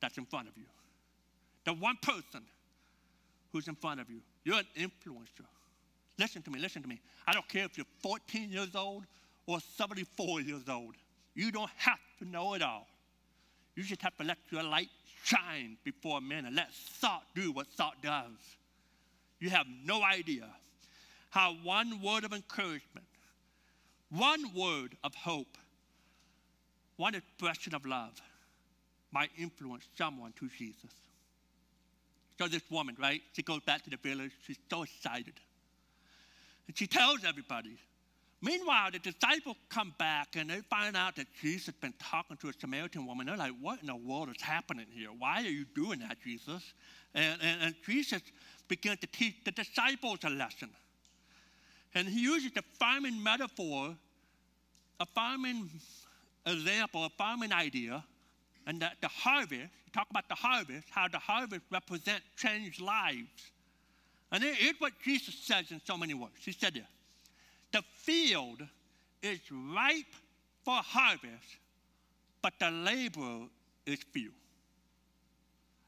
[0.00, 0.64] that's in front of you.
[1.64, 2.42] The one person
[3.52, 4.20] who's in front of you.
[4.44, 5.46] You're an influencer.
[6.18, 7.00] Listen to me, listen to me.
[7.26, 9.04] I don't care if you're 14 years old
[9.46, 10.94] or 74 years old.
[11.36, 12.88] You don't have to know it all.
[13.76, 14.88] You just have to let your light
[15.22, 18.56] shine before men and let thought do what thought does.
[19.38, 20.48] You have no idea
[21.30, 23.06] how one word of encouragement,
[24.10, 25.58] one word of hope,
[26.96, 28.18] one expression of love
[29.12, 30.90] might influence someone to Jesus.
[32.38, 34.32] So this woman, right, she goes back to the village.
[34.46, 35.34] She's so excited.
[36.66, 37.76] And she tells everybody.
[38.42, 42.48] Meanwhile, the disciples come back and they find out that Jesus has been talking to
[42.48, 43.26] a Samaritan woman.
[43.26, 45.08] They're like, what in the world is happening here?
[45.08, 46.74] Why are you doing that, Jesus?
[47.14, 48.20] And, and, and Jesus
[48.68, 50.68] begins to teach the disciples a lesson.
[51.94, 53.96] And he uses the farming metaphor,
[55.00, 55.70] a farming
[56.44, 58.04] example, a farming idea,
[58.66, 63.50] and the, the harvest, talk about the harvest, how the harvest represents changed lives.
[64.30, 66.34] And here's what Jesus says in so many words.
[66.38, 66.84] He said this
[67.72, 68.62] The field
[69.22, 70.14] is ripe
[70.64, 71.58] for harvest,
[72.42, 73.46] but the laborer
[73.86, 74.32] is few.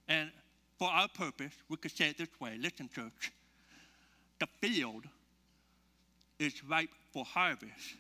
[0.09, 0.31] And
[0.79, 3.33] for our purpose, we could say it this way listen, church.
[4.39, 5.05] The field
[6.39, 7.97] is ripe for harvest,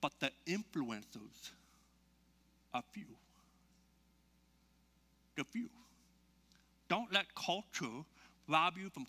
[0.00, 1.50] but the influencers
[2.72, 3.06] are few
[5.36, 5.68] the few.
[6.88, 8.04] Don't let culture
[8.48, 9.06] rob you from,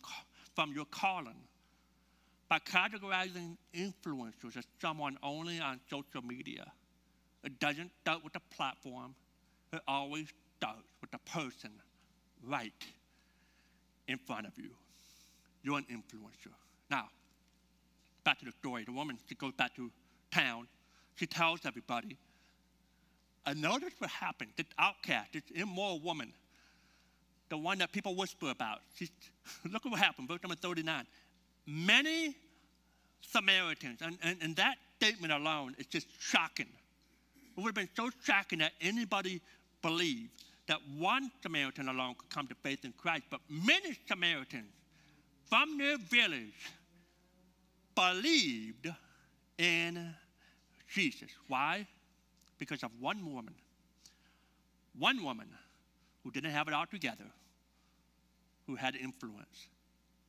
[0.56, 1.47] from your calling
[2.50, 6.66] by categorizing influencers as someone only on social media.
[7.44, 9.16] It doesn't start with the platform,
[9.74, 11.72] it always starts with the person
[12.44, 12.74] right
[14.08, 14.70] in front of you.
[15.64, 16.54] You're an influencer.
[16.90, 17.10] Now,
[18.24, 18.86] back to the story.
[18.86, 19.92] The woman, she goes back to
[20.32, 20.68] town.
[21.16, 22.18] She tells everybody
[23.48, 24.52] I noticed what happened.
[24.58, 26.34] This outcast, this immoral woman,
[27.48, 28.80] the one that people whisper about.
[28.94, 29.10] She's,
[29.72, 31.06] look at what happened, verse number 39.
[31.68, 32.36] Many
[33.22, 36.68] Samaritans, and, and, and that statement alone is just shocking.
[37.56, 39.42] It would have been so shocking that anybody
[39.82, 40.30] believed
[40.68, 44.72] that one Samaritan alone could come to faith in Christ, but many Samaritans
[45.50, 46.72] from their village
[47.96, 48.90] believed
[49.58, 50.14] in
[50.88, 51.30] Jesus.
[51.48, 51.86] Why?
[52.58, 53.54] because of one woman.
[54.98, 55.48] One woman
[56.24, 57.26] who didn't have it all together,
[58.66, 59.68] who had influence.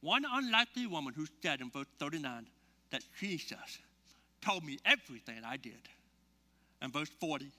[0.00, 2.46] One unlikely woman who said in verse 39
[2.90, 3.78] that Jesus
[4.40, 5.80] told me everything I did.
[6.80, 7.50] And verse 40,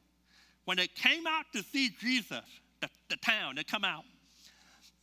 [0.65, 2.43] when they came out to see Jesus,
[2.79, 4.03] the, the town, they come out,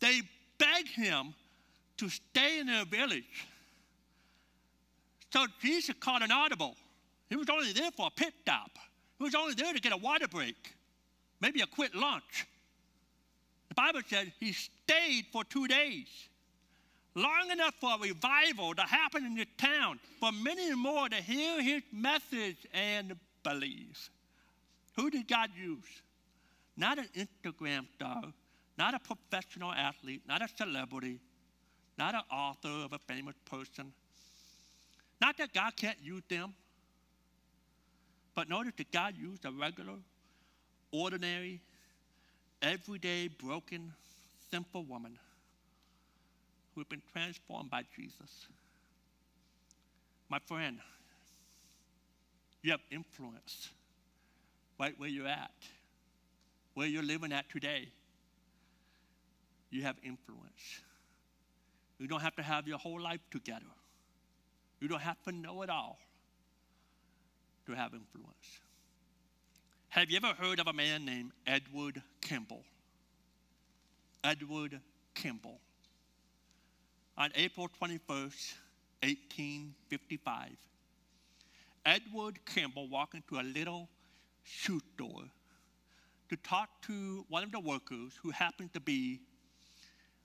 [0.00, 0.22] they
[0.58, 1.34] begged him
[1.98, 3.46] to stay in their village.
[5.32, 6.76] So Jesus called an audible.
[7.28, 8.70] He was only there for a pit stop.
[9.18, 10.74] He was only there to get a water break,
[11.40, 12.46] maybe a quick lunch.
[13.68, 16.06] The Bible said he stayed for two days,
[17.16, 21.62] long enough for a revival to happen in the town, for many more to hear
[21.62, 24.10] his message and believe.
[24.96, 26.02] Who did God use?
[26.76, 28.22] Not an Instagram star,
[28.78, 31.18] not a professional athlete, not a celebrity,
[31.98, 33.92] not an author of a famous person.
[35.18, 36.54] Not that God can't use them.
[38.34, 39.94] But notice that God used a regular,
[40.92, 41.62] ordinary,
[42.60, 43.94] everyday, broken,
[44.50, 45.18] simple woman
[46.76, 48.46] who had been transformed by Jesus.
[50.28, 50.78] My friend,
[52.62, 53.70] you have influence
[54.78, 55.50] right where you're at,
[56.74, 57.88] where you're living at today.
[59.70, 60.82] You have influence.
[61.98, 63.64] You don't have to have your whole life together.
[64.78, 65.98] You don't have to know it all
[67.64, 68.60] to have influence.
[69.88, 72.64] Have you ever heard of a man named Edward Kimball?
[74.22, 74.78] Edward
[75.14, 75.58] Kimball.
[77.18, 78.54] On April 21st,
[79.02, 80.50] 1855,
[81.84, 83.88] Edward Kimball walked into a little
[84.42, 85.24] shoe store
[86.28, 89.20] to talk to one of the workers who happened to be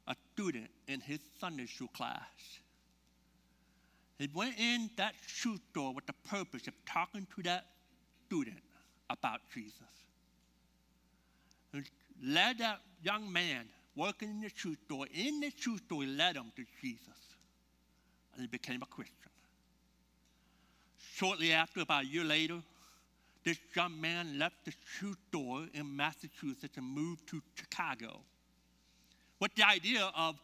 [0.07, 2.19] a student in his Sunday school class.
[4.17, 7.65] He went in that shoe store with the purpose of talking to that
[8.25, 8.61] student
[9.09, 9.75] about Jesus.
[11.71, 11.81] He
[12.23, 16.51] led that young man working in the shoe store, in the shoe store, led him
[16.55, 17.07] to Jesus.
[18.33, 19.15] And he became a Christian.
[21.13, 22.61] Shortly after, about a year later,
[23.43, 28.21] this young man left the shoe store in Massachusetts and moved to Chicago
[29.39, 30.35] with the idea of,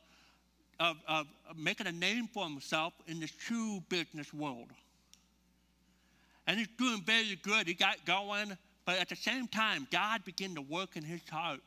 [0.80, 4.72] of, of making a name for himself in the shoe business world.
[6.48, 7.68] And he's doing very good.
[7.68, 11.60] He got going, but at the same time, God began to work in his heart.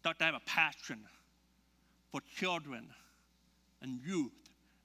[0.00, 1.04] Start to have a passion
[2.10, 2.88] for children
[3.82, 4.32] and youth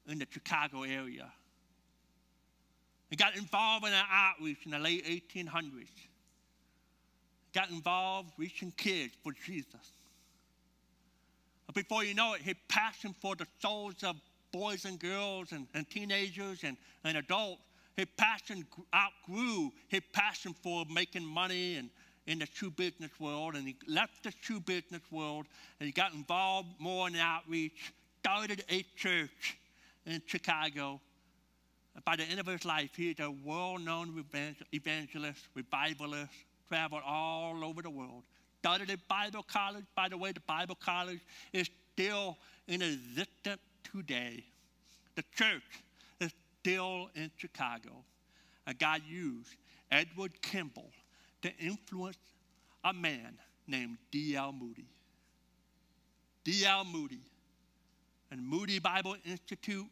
[0.07, 1.32] in the Chicago area.
[3.09, 5.88] He got involved in an outreach in the late 1800s.
[7.53, 9.93] Got involved reaching kids for Jesus.
[11.66, 14.18] But before you know it, his passion for the souls of
[14.51, 17.61] boys and girls and, and teenagers and, and adults,
[17.95, 21.89] his passion outgrew his passion for making money and
[22.28, 23.55] in the shoe business world.
[23.55, 25.45] And he left the shoe business world
[25.80, 29.57] and he got involved more in outreach, started a church
[30.05, 30.99] in Chicago
[32.03, 34.26] by the end of his life, he is a world known
[34.73, 36.32] evangelist, revivalist,
[36.67, 38.23] traveled all over the world.
[38.59, 39.86] Started a Bible college.
[39.95, 41.21] By the way, the Bible college
[41.53, 44.43] is still in existence today.
[45.15, 45.61] The church
[46.19, 48.03] is still in Chicago.
[48.67, 49.55] And God used
[49.91, 50.89] Edward Kimball
[51.46, 52.18] to influence
[52.84, 53.38] a man
[53.68, 54.52] named D.L.
[54.52, 54.88] Moody.
[56.43, 56.86] D.L.
[56.86, 57.22] Moody
[58.32, 59.86] and Moody Bible Institute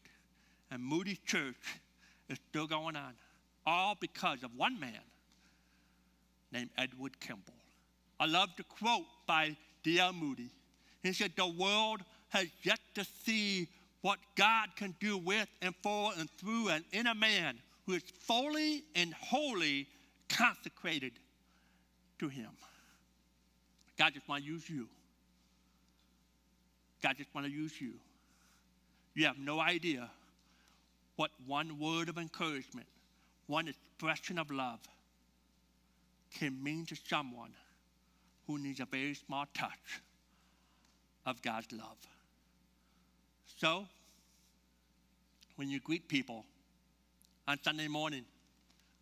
[0.72, 1.80] and Moody Church
[2.28, 3.14] is still going on,
[3.68, 5.00] all because of one man
[6.52, 7.54] named Edward Kimball.
[8.20, 10.14] I love the quote by D.L.
[10.14, 10.50] Moody.
[11.04, 13.68] He said, The world has yet to see
[14.02, 18.04] what God can do with and for and through and in a man who is
[18.22, 19.88] fully and wholly
[20.30, 21.12] consecrated
[22.20, 22.50] to Him.
[23.98, 24.88] God just want to use you.
[27.02, 27.94] God just want to use you.
[29.14, 30.10] You have no idea
[31.16, 32.88] what one word of encouragement,
[33.48, 34.80] one expression of love
[36.40, 37.52] can mean to someone
[38.48, 40.02] who needs a very small touch
[41.26, 41.98] of God's love.
[43.58, 43.86] So,
[45.56, 46.44] when you greet people
[47.48, 48.26] on Sunday morning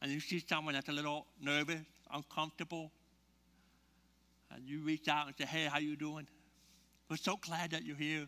[0.01, 1.81] and you see someone that's a little nervous,
[2.13, 2.91] uncomfortable,
[4.55, 6.27] and you reach out and say, hey, how you doing?
[7.09, 8.27] We're so glad that you're here.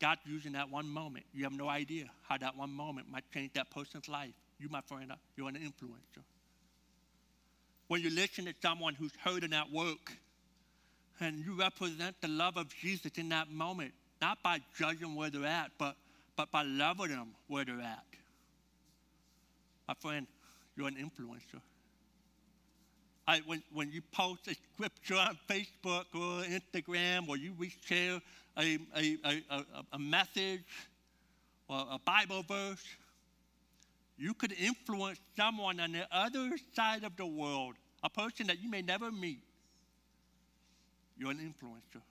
[0.00, 1.26] God's using that one moment.
[1.34, 4.32] You have no idea how that one moment might change that person's life.
[4.58, 6.22] You, my friend, you're an influencer.
[7.88, 10.12] When you listen to someone who's hurting at work
[11.20, 13.92] and you represent the love of Jesus in that moment,
[14.22, 15.96] not by judging where they're at, but,
[16.36, 18.04] but by loving them where they're at.
[19.88, 20.26] My friend,
[20.76, 21.60] you're an influencer.
[23.30, 27.54] I, when, when you post a scripture on Facebook or Instagram or you
[27.84, 28.20] share
[28.58, 30.64] a, a, a, a message
[31.68, 32.84] or a Bible verse,
[34.18, 38.68] you could influence someone on the other side of the world, a person that you
[38.68, 39.44] may never meet.
[41.16, 42.02] You're an influencer.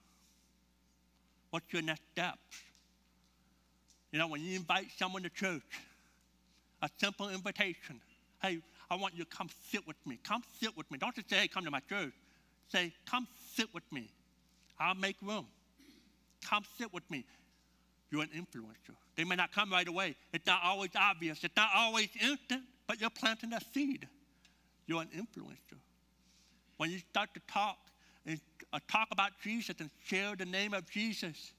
[1.50, 2.62] What's your next steps?
[4.10, 5.60] You know, when you invite someone to church,
[6.80, 8.00] a simple invitation.
[8.40, 8.60] Hey,
[8.90, 10.18] I want you to come sit with me.
[10.24, 10.98] Come sit with me.
[10.98, 12.12] Don't just say, hey, come to my church.
[12.68, 14.10] Say, come sit with me.
[14.78, 15.46] I'll make room.
[16.44, 17.24] Come sit with me.
[18.10, 18.94] You're an influencer.
[19.16, 20.16] They may not come right away.
[20.32, 21.44] It's not always obvious.
[21.44, 24.08] It's not always instant, but you're planting a seed.
[24.86, 25.78] You're an influencer.
[26.78, 27.76] When you start to talk
[28.26, 28.40] and
[28.72, 31.52] uh, talk about Jesus and share the name of Jesus,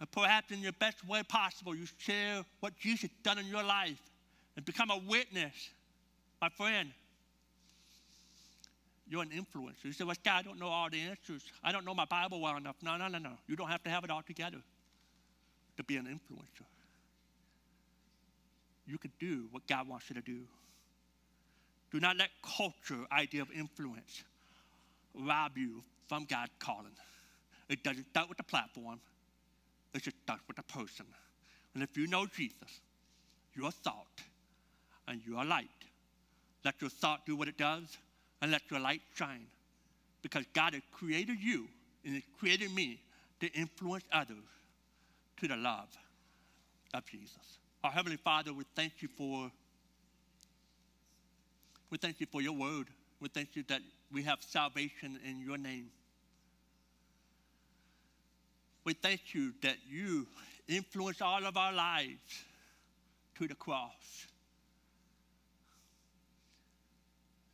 [0.00, 4.00] uh, perhaps in your best way possible, you share what Jesus done in your life
[4.56, 5.52] and become a witness.
[6.44, 6.90] My friend,
[9.08, 9.84] you're an influencer.
[9.84, 11.42] You say, well, God, I don't know all the answers.
[11.62, 12.76] I don't know my Bible well enough.
[12.82, 13.30] No, no, no, no.
[13.46, 14.58] You don't have to have it all together
[15.78, 16.66] to be an influencer.
[18.86, 20.40] You can do what God wants you to do.
[21.90, 24.22] Do not let culture idea of influence
[25.14, 26.92] rob you from God's calling.
[27.70, 29.00] It doesn't start with the platform.
[29.94, 31.06] It just starts with the person.
[31.72, 32.82] And if you know Jesus,
[33.54, 34.20] you're salt
[35.08, 35.70] and you're light.
[36.64, 37.98] Let your thought do what it does
[38.40, 39.46] and let your light shine.
[40.22, 41.68] Because God has created you
[42.04, 43.00] and has created me
[43.40, 44.36] to influence others
[45.40, 45.88] to the love
[46.94, 47.58] of Jesus.
[47.82, 49.50] Our Heavenly Father, we thank you for
[51.90, 52.88] we thank you for your word.
[53.20, 55.90] We thank you that we have salvation in your name.
[58.84, 60.26] We thank you that you
[60.68, 62.44] influence all of our lives
[63.38, 64.26] to the cross.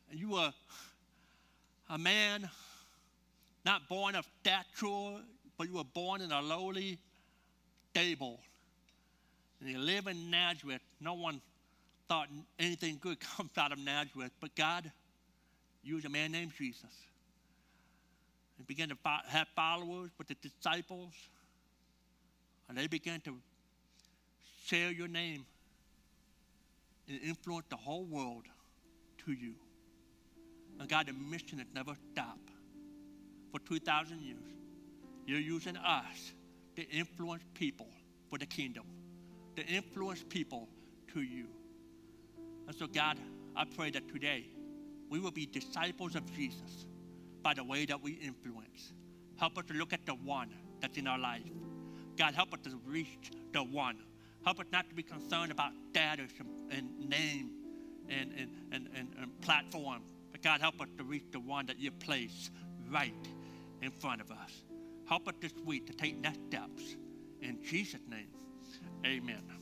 [0.13, 0.51] you were
[1.89, 2.49] a man
[3.65, 5.21] not born of stature,
[5.57, 6.99] but you were born in a lowly
[7.91, 8.39] stable.
[9.59, 10.81] And you live in Nazareth.
[10.99, 11.41] No one
[12.07, 12.27] thought
[12.59, 14.91] anything good comes out of Nazareth, but God
[15.83, 16.91] used a man named Jesus.
[18.57, 18.97] And began to
[19.27, 21.13] have followers with the disciples,
[22.69, 23.37] and they began to
[24.65, 25.45] share your name
[27.07, 28.43] and influence the whole world
[29.25, 29.55] to you.
[30.81, 32.49] And God, the mission has never stopped.
[33.51, 34.39] For 2,000 years,
[35.27, 36.33] you're using us
[36.75, 37.85] to influence people
[38.31, 38.85] for the kingdom,
[39.57, 40.67] to influence people
[41.13, 41.45] to you.
[42.67, 43.19] And so, God,
[43.55, 44.47] I pray that today
[45.07, 46.87] we will be disciples of Jesus
[47.43, 48.93] by the way that we influence.
[49.37, 51.43] Help us to look at the one that's in our life.
[52.17, 53.99] God, help us to reach the one.
[54.45, 56.31] Help us not to be concerned about status
[56.71, 57.51] and, name
[58.09, 60.01] and, and, and, and, and platform.
[60.41, 62.49] God, help us to reach the one that you place
[62.89, 63.13] right
[63.81, 64.63] in front of us.
[65.07, 66.95] Help us this week to take next steps.
[67.41, 68.29] In Jesus' name,
[69.05, 69.60] amen.